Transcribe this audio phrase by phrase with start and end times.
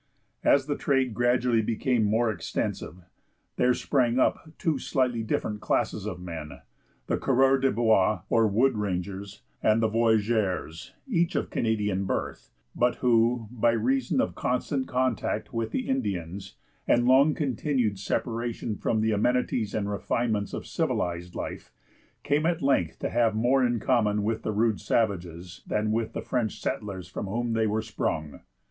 [0.43, 3.03] As the trade gradually became more extensive,
[3.57, 6.61] there sprang up two slightly different classes of men,
[7.05, 12.95] the coureurs des bois, or wood rangers, and the voyageurs, each of Canadian birth, but
[12.95, 16.55] who, by reason of constant contact with the Indians
[16.87, 21.71] and long continued separation from the amenities and refinements of civilized life,
[22.23, 26.23] came at length to have more in common with the rude savages, than with the
[26.23, 28.39] French settlers from whom they were sprung.